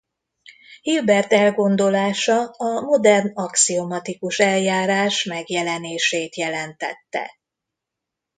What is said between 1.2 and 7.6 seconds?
elgondolása a modern axiomatikus eljárás megjelenését jelentette.